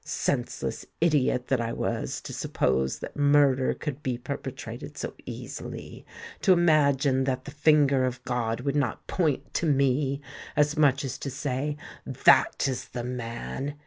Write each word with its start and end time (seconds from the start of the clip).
Senseless 0.03 0.83
idiot 0.99 1.45
that 1.49 1.61
I 1.61 1.73
was 1.73 2.21
to 2.21 2.33
suppose 2.33 2.97
that 3.01 3.15
murder 3.15 3.75
could 3.75 4.01
be 4.01 4.17
perpetrated 4.17 4.97
so 4.97 5.13
easily—to 5.27 6.51
imagine 6.51 7.25
that 7.25 7.45
the 7.45 7.51
finger 7.51 8.03
of 8.05 8.23
God 8.23 8.61
would 8.61 8.75
not 8.75 9.05
point 9.05 9.53
to 9.53 9.67
me, 9.67 10.19
as 10.55 10.75
much 10.75 11.05
as 11.05 11.19
to 11.19 11.29
say 11.29 11.77
'That 12.07 12.67
is 12.67 12.85
the 12.87 13.03
man.' 13.03 13.75